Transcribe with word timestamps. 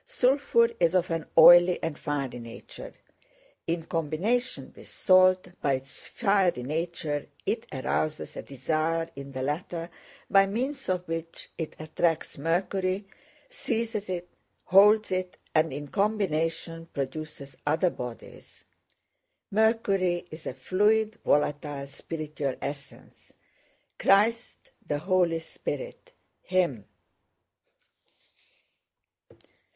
Sulphur 0.07 0.71
is 0.79 0.95
of 0.95 1.11
an 1.11 1.27
oily 1.37 1.77
and 1.83 1.95
fiery 1.95 2.39
nature; 2.39 2.95
in 3.67 3.83
combination 3.83 4.73
with 4.75 4.87
salt 4.87 5.49
by 5.61 5.73
its 5.73 5.99
fiery 6.01 6.63
nature 6.63 7.27
it 7.45 7.67
arouses 7.71 8.35
a 8.35 8.41
desire 8.41 9.11
in 9.15 9.31
the 9.31 9.43
latter 9.43 9.91
by 10.27 10.47
means 10.47 10.89
of 10.89 11.07
which 11.07 11.51
it 11.55 11.75
attracts 11.77 12.39
mercury, 12.39 13.05
seizes 13.47 14.09
it, 14.09 14.27
holds 14.63 15.11
it, 15.11 15.37
and 15.53 15.71
in 15.71 15.87
combination 15.87 16.87
produces 16.87 17.55
other 17.67 17.91
bodies. 17.91 18.65
Mercury 19.51 20.27
is 20.31 20.47
a 20.47 20.55
fluid, 20.55 21.15
volatile, 21.23 21.85
spiritual 21.85 22.55
essence. 22.59 23.33
Christ, 23.99 24.71
the 24.83 24.97
Holy 24.97 25.41
Spirit, 25.41 26.11
Him!... 26.41 26.85